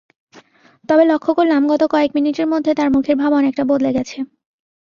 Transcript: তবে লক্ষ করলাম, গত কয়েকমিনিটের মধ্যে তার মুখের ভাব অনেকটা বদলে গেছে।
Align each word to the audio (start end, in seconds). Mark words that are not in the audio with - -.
তবে 0.89 1.03
লক্ষ 1.05 1.27
করলাম, 1.37 1.61
গত 1.67 1.81
কয়েকমিনিটের 1.93 2.47
মধ্যে 2.47 2.71
তার 2.75 2.89
মুখের 2.95 3.15
ভাব 3.15 3.31
অনেকটা 3.33 3.63
বদলে 3.65 3.91
গেছে। 3.97 4.17